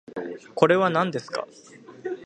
[0.55, 1.47] これはなんですか